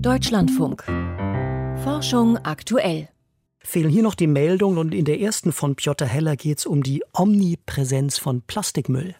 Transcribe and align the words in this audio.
Deutschlandfunk. 0.00 0.84
Forschung 1.82 2.38
aktuell. 2.38 3.08
Fehlen 3.60 3.88
hier 3.88 4.02
noch 4.02 4.14
die 4.14 4.26
Meldungen 4.26 4.78
und 4.78 4.94
in 4.94 5.04
der 5.04 5.20
ersten 5.20 5.52
von 5.52 5.76
Piotr 5.76 6.06
Heller 6.06 6.36
geht 6.36 6.58
es 6.58 6.66
um 6.66 6.82
die 6.82 7.02
Omnipräsenz 7.12 8.18
von 8.18 8.42
Plastikmüll. 8.42 9.14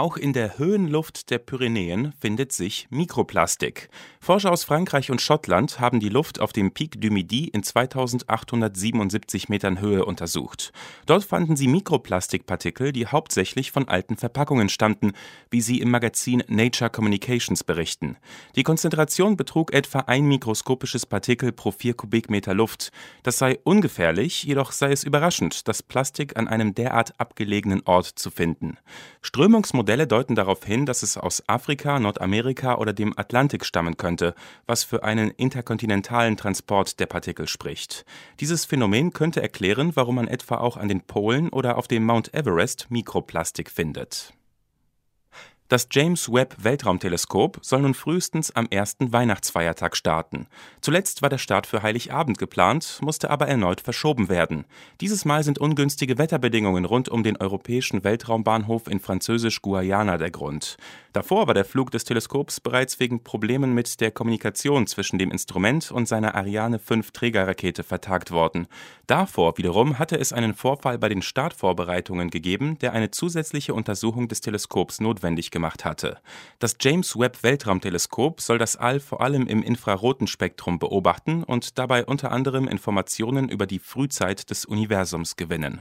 Auch 0.00 0.16
in 0.16 0.32
der 0.32 0.56
Höhenluft 0.56 1.28
der 1.28 1.36
Pyrenäen 1.36 2.14
findet 2.18 2.52
sich 2.52 2.86
Mikroplastik. 2.88 3.90
Forscher 4.18 4.50
aus 4.50 4.64
Frankreich 4.64 5.10
und 5.10 5.20
Schottland 5.20 5.78
haben 5.78 6.00
die 6.00 6.08
Luft 6.08 6.40
auf 6.40 6.54
dem 6.54 6.72
Pic 6.72 6.98
du 6.98 7.10
Midi 7.10 7.48
in 7.48 7.62
2877 7.62 9.50
Metern 9.50 9.78
Höhe 9.78 10.06
untersucht. 10.06 10.72
Dort 11.04 11.24
fanden 11.24 11.54
sie 11.54 11.68
Mikroplastikpartikel, 11.68 12.92
die 12.92 13.08
hauptsächlich 13.08 13.72
von 13.72 13.88
alten 13.88 14.16
Verpackungen 14.16 14.70
stammten, 14.70 15.12
wie 15.50 15.60
sie 15.60 15.80
im 15.80 15.90
Magazin 15.90 16.42
Nature 16.48 16.88
Communications 16.88 17.62
berichten. 17.62 18.16
Die 18.56 18.62
Konzentration 18.62 19.36
betrug 19.36 19.74
etwa 19.74 19.98
ein 20.06 20.24
mikroskopisches 20.24 21.04
Partikel 21.04 21.52
pro 21.52 21.72
vier 21.72 21.92
Kubikmeter 21.92 22.54
Luft. 22.54 22.90
Das 23.22 23.36
sei 23.36 23.58
ungefährlich, 23.64 24.44
jedoch 24.44 24.72
sei 24.72 24.92
es 24.92 25.04
überraschend, 25.04 25.68
das 25.68 25.82
Plastik 25.82 26.38
an 26.38 26.48
einem 26.48 26.74
derart 26.74 27.20
abgelegenen 27.20 27.82
Ort 27.84 28.06
zu 28.06 28.30
finden. 28.30 28.78
Strömungsmodelle 29.20 29.89
Modelle 29.90 30.06
deuten 30.06 30.36
darauf 30.36 30.64
hin, 30.64 30.86
dass 30.86 31.02
es 31.02 31.16
aus 31.16 31.42
Afrika, 31.48 31.98
Nordamerika 31.98 32.76
oder 32.76 32.92
dem 32.92 33.12
Atlantik 33.18 33.64
stammen 33.64 33.96
könnte, 33.96 34.36
was 34.64 34.84
für 34.84 35.02
einen 35.02 35.30
interkontinentalen 35.32 36.36
Transport 36.36 37.00
der 37.00 37.06
Partikel 37.06 37.48
spricht. 37.48 38.04
Dieses 38.38 38.64
Phänomen 38.64 39.12
könnte 39.12 39.42
erklären, 39.42 39.96
warum 39.96 40.14
man 40.14 40.28
etwa 40.28 40.58
auch 40.58 40.76
an 40.76 40.86
den 40.86 41.00
Polen 41.00 41.48
oder 41.48 41.76
auf 41.76 41.88
dem 41.88 42.04
Mount 42.04 42.32
Everest 42.32 42.86
Mikroplastik 42.88 43.68
findet. 43.68 44.32
Das 45.70 45.86
James 45.88 46.32
Webb 46.32 46.56
Weltraumteleskop 46.58 47.60
soll 47.62 47.82
nun 47.82 47.94
frühestens 47.94 48.50
am 48.50 48.66
ersten 48.70 49.12
Weihnachtsfeiertag 49.12 49.96
starten. 49.96 50.48
Zuletzt 50.80 51.22
war 51.22 51.28
der 51.28 51.38
Start 51.38 51.64
für 51.68 51.84
Heiligabend 51.84 52.38
geplant, 52.38 52.98
musste 53.02 53.30
aber 53.30 53.46
erneut 53.46 53.80
verschoben 53.80 54.28
werden. 54.28 54.64
Dieses 55.00 55.24
Mal 55.24 55.44
sind 55.44 55.60
ungünstige 55.60 56.18
Wetterbedingungen 56.18 56.84
rund 56.84 57.08
um 57.08 57.22
den 57.22 57.36
europäischen 57.36 58.02
Weltraumbahnhof 58.02 58.88
in 58.88 58.98
Französisch-Guayana 58.98 60.18
der 60.18 60.32
Grund. 60.32 60.76
Davor 61.12 61.48
war 61.48 61.54
der 61.54 61.64
Flug 61.64 61.90
des 61.90 62.04
Teleskops 62.04 62.60
bereits 62.60 63.00
wegen 63.00 63.24
Problemen 63.24 63.74
mit 63.74 64.00
der 64.00 64.12
Kommunikation 64.12 64.86
zwischen 64.86 65.18
dem 65.18 65.32
Instrument 65.32 65.90
und 65.90 66.06
seiner 66.06 66.36
Ariane 66.36 66.78
5 66.78 67.10
Trägerrakete 67.10 67.82
vertagt 67.82 68.30
worden. 68.30 68.68
Davor 69.08 69.58
wiederum 69.58 69.98
hatte 69.98 70.16
es 70.20 70.32
einen 70.32 70.54
Vorfall 70.54 70.98
bei 70.98 71.08
den 71.08 71.22
Startvorbereitungen 71.22 72.30
gegeben, 72.30 72.78
der 72.78 72.92
eine 72.92 73.10
zusätzliche 73.10 73.74
Untersuchung 73.74 74.28
des 74.28 74.40
Teleskops 74.40 75.00
notwendig 75.00 75.50
gemacht 75.50 75.84
hatte. 75.84 76.18
Das 76.60 76.76
James 76.80 77.18
Webb 77.18 77.42
Weltraumteleskop 77.42 78.40
soll 78.40 78.58
das 78.58 78.76
All 78.76 79.00
vor 79.00 79.20
allem 79.20 79.48
im 79.48 79.64
infraroten 79.64 80.28
Spektrum 80.28 80.78
beobachten 80.78 81.42
und 81.42 81.76
dabei 81.76 82.04
unter 82.04 82.30
anderem 82.30 82.68
Informationen 82.68 83.48
über 83.48 83.66
die 83.66 83.80
Frühzeit 83.80 84.48
des 84.48 84.64
Universums 84.64 85.34
gewinnen. 85.34 85.80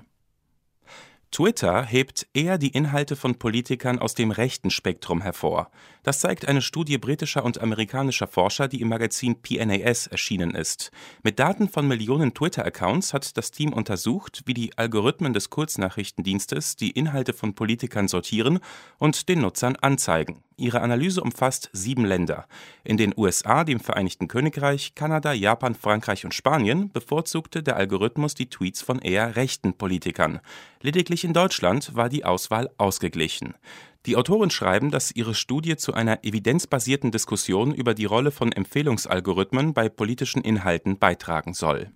Twitter 1.31 1.85
hebt 1.85 2.27
eher 2.33 2.57
die 2.57 2.69
Inhalte 2.69 3.15
von 3.15 3.35
Politikern 3.35 3.99
aus 3.99 4.15
dem 4.15 4.31
rechten 4.31 4.71
Spektrum 4.71 5.21
hervor. 5.21 5.69
Das 6.01 6.19
zeigt 6.19 6.47
eine 6.47 6.63
Studie 6.63 6.97
britischer 6.97 7.45
und 7.45 7.61
amerikanischer 7.61 8.27
Forscher, 8.27 8.67
die 8.67 8.81
im 8.81 8.89
Magazin 8.89 9.39
PNAS 9.41 10.07
erschienen 10.07 10.55
ist. 10.55 10.91
Mit 11.21 11.37
Daten 11.37 11.69
von 11.69 11.87
Millionen 11.87 12.33
Twitter-Accounts 12.33 13.13
hat 13.13 13.37
das 13.37 13.51
Team 13.51 13.73
untersucht, 13.73 14.41
wie 14.45 14.55
die 14.55 14.75
Algorithmen 14.77 15.33
des 15.33 15.51
Kurznachrichtendienstes 15.51 16.75
die 16.77 16.91
Inhalte 16.91 17.33
von 17.33 17.53
Politikern 17.53 18.07
sortieren 18.07 18.59
und 18.97 19.29
den 19.29 19.41
Nutzern 19.41 19.75
anzeigen. 19.75 20.43
Ihre 20.59 20.81
Analyse 20.81 21.21
umfasst 21.21 21.69
sieben 21.73 22.05
Länder. 22.05 22.45
In 22.83 22.97
den 22.97 23.13
USA, 23.17 23.63
dem 23.63 23.79
Vereinigten 23.79 24.27
Königreich, 24.27 24.93
Kanada, 24.93 25.33
Japan, 25.33 25.73
Frankreich 25.73 26.25
und 26.25 26.33
Spanien 26.33 26.91
bevorzugte 26.91 27.63
der 27.63 27.77
Algorithmus 27.77 28.35
die 28.35 28.49
Tweets 28.49 28.81
von 28.81 28.99
eher 28.99 29.35
rechten 29.35 29.73
Politikern. 29.73 30.39
Lediglich 30.81 31.23
in 31.23 31.33
Deutschland 31.33 31.95
war 31.95 32.09
die 32.09 32.25
Auswahl 32.25 32.69
ausgeglichen. 32.77 33.55
Die 34.05 34.15
Autoren 34.15 34.49
schreiben, 34.49 34.91
dass 34.91 35.11
ihre 35.11 35.33
Studie 35.33 35.75
zu 35.77 35.93
einer 35.93 36.23
evidenzbasierten 36.23 37.11
Diskussion 37.11 37.73
über 37.73 37.93
die 37.93 38.05
Rolle 38.05 38.31
von 38.31 38.51
Empfehlungsalgorithmen 38.51 39.73
bei 39.73 39.89
politischen 39.89 40.41
Inhalten 40.41 40.99
beitragen 40.99 41.53
soll 41.53 41.91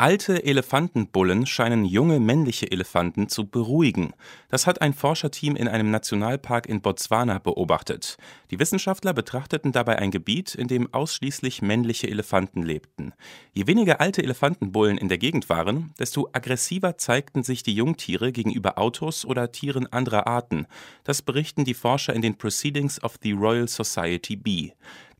Alte 0.00 0.44
Elefantenbullen 0.44 1.44
scheinen 1.44 1.84
junge 1.84 2.20
männliche 2.20 2.70
Elefanten 2.70 3.28
zu 3.28 3.48
beruhigen. 3.48 4.12
Das 4.48 4.68
hat 4.68 4.80
ein 4.80 4.94
Forscherteam 4.94 5.56
in 5.56 5.66
einem 5.66 5.90
Nationalpark 5.90 6.68
in 6.68 6.80
Botswana 6.80 7.40
beobachtet. 7.40 8.16
Die 8.52 8.60
Wissenschaftler 8.60 9.12
betrachteten 9.12 9.72
dabei 9.72 9.98
ein 9.98 10.12
Gebiet, 10.12 10.54
in 10.54 10.68
dem 10.68 10.94
ausschließlich 10.94 11.62
männliche 11.62 12.08
Elefanten 12.08 12.62
lebten. 12.62 13.12
Je 13.52 13.66
weniger 13.66 14.00
alte 14.00 14.22
Elefantenbullen 14.22 14.98
in 14.98 15.08
der 15.08 15.18
Gegend 15.18 15.48
waren, 15.48 15.92
desto 15.98 16.28
aggressiver 16.32 16.96
zeigten 16.96 17.42
sich 17.42 17.64
die 17.64 17.74
Jungtiere 17.74 18.30
gegenüber 18.30 18.78
Autos 18.78 19.24
oder 19.24 19.50
Tieren 19.50 19.92
anderer 19.92 20.28
Arten. 20.28 20.68
Das 21.02 21.22
berichten 21.22 21.64
die 21.64 21.74
Forscher 21.74 22.14
in 22.14 22.22
den 22.22 22.38
Proceedings 22.38 23.02
of 23.02 23.16
the 23.20 23.32
Royal 23.32 23.66
Society 23.66 24.36
B. 24.36 24.70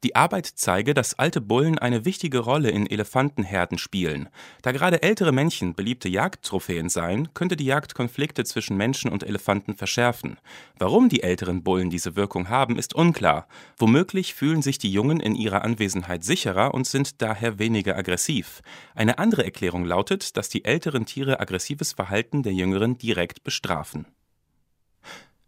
Die 0.04 0.14
Arbeit 0.14 0.47
zeige, 0.47 0.94
dass 0.94 1.19
alte 1.19 1.41
Bullen 1.41 1.78
eine 1.78 2.04
wichtige 2.04 2.38
Rolle 2.38 2.70
in 2.70 2.88
Elefantenherden 2.88 3.78
spielen. 3.78 4.28
Da 4.62 4.72
gerade 4.72 5.03
ältere 5.03 5.32
Männchen 5.32 5.75
beliebte 5.75 6.09
Jagdtrophäen 6.09 6.88
seien, 6.88 7.34
könnte 7.34 7.56
die 7.56 7.64
Jagd 7.64 7.94
Konflikte 7.94 8.44
zwischen 8.44 8.76
Menschen 8.76 9.10
und 9.10 9.25
Elefanten 9.25 9.75
verschärfen. 9.75 10.38
Warum 10.78 11.09
die 11.09 11.22
älteren 11.22 11.62
Bullen 11.62 11.91
diese 11.91 12.16
Wirkung 12.16 12.48
haben, 12.48 12.78
ist 12.78 12.94
unklar. 12.94 13.48
Womöglich 13.76 14.34
fühlen 14.34 14.62
sich 14.62 14.78
die 14.78 14.92
Jungen 14.92 15.20
in 15.20 15.34
ihrer 15.34 15.64
Anwesenheit 15.64 16.22
sicherer 16.25 16.75
und 16.75 16.86
sind 16.86 17.20
daher 17.20 17.59
weniger 17.59 17.97
aggressiv. 17.97 18.62
Eine 18.94 19.19
andere 19.19 19.44
Erklärung 19.44 19.84
lautet, 19.84 20.36
dass 20.36 20.48
die 20.48 20.65
älteren 20.65 21.06
Tiere 21.06 21.41
aggressives 21.41 21.92
Verhalten 21.92 22.42
der 22.42 22.53
Jüngeren 22.53 22.98
direkt 22.98 23.42
bestrafen. 23.42 24.06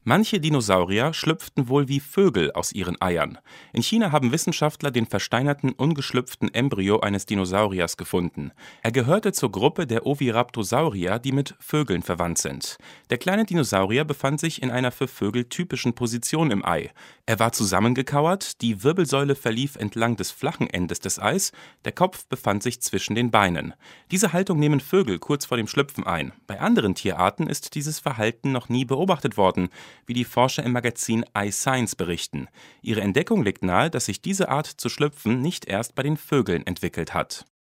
Manche 0.02 0.40
Dinosaurier 0.40 1.12
schlüpften 1.12 1.68
wohl 1.68 1.88
wie 1.88 2.00
Vögel 2.00 2.52
aus 2.52 2.72
ihren 2.72 2.98
Eiern. 3.02 3.36
In 3.74 3.82
China 3.82 4.12
haben 4.12 4.32
Wissenschaftler 4.32 4.90
den 4.90 5.04
versteinerten, 5.04 5.72
ungeschlüpften 5.72 6.54
Embryo 6.54 7.00
eines 7.00 7.26
Dinosauriers 7.26 7.98
gefunden. 7.98 8.52
Er 8.82 8.92
gehörte 8.92 9.32
zur 9.32 9.52
Gruppe 9.52 9.86
der 9.86 10.06
Oviraptosaurier, 10.06 11.18
die 11.18 11.32
mit 11.32 11.54
Vögeln 11.60 12.02
verwandt 12.02 12.38
sind. 12.38 12.78
Der 13.10 13.18
kleine 13.18 13.44
Dinosaurier 13.44 14.04
befand 14.04 14.40
sich 14.40 14.62
in 14.62 14.70
einer 14.70 14.90
für 14.90 15.06
Vögel 15.06 15.44
typischen 15.44 15.92
Position 15.92 16.50
im 16.50 16.64
Ei. 16.64 16.90
Er 17.26 17.38
war 17.38 17.52
zusammengekauert, 17.52 18.62
die 18.62 18.82
Wirbelsäule 18.82 19.34
verlief 19.34 19.76
entlang 19.76 20.16
des 20.16 20.30
flachen 20.30 20.70
Endes 20.70 21.00
des 21.00 21.18
Eis, 21.18 21.52
der 21.84 21.92
Kopf 21.92 22.24
befand 22.24 22.62
sich 22.62 22.80
zwischen 22.80 23.14
den 23.14 23.30
Beinen. 23.30 23.74
Diese 24.10 24.32
Haltung 24.32 24.58
nehmen 24.60 24.80
Vögel 24.80 25.18
kurz 25.18 25.44
vor 25.44 25.58
dem 25.58 25.66
Schlüpfen 25.66 26.06
ein. 26.06 26.32
Bei 26.46 26.58
anderen 26.58 26.94
Tierarten 26.94 27.48
ist 27.48 27.74
dieses 27.74 27.98
Verhalten 27.98 28.50
noch 28.50 28.70
nie 28.70 28.86
beobachtet 28.86 29.36
worden 29.36 29.68
wie 30.06 30.14
die 30.14 30.24
Forscher 30.24 30.62
im 30.62 30.72
Magazin 30.72 31.24
iScience 31.36 31.96
berichten. 31.96 32.48
Ihre 32.82 33.00
Entdeckung 33.00 33.42
legt 33.42 33.62
nahe, 33.62 33.90
dass 33.90 34.06
sich 34.06 34.22
diese 34.22 34.48
Art 34.48 34.66
zu 34.66 34.88
schlüpfen 34.88 35.40
nicht 35.40 35.66
erst 35.66 35.94
bei 35.94 36.02
den 36.02 36.16
Vögeln 36.16 36.66
entwickelt 36.66 37.14
hat 37.14 37.44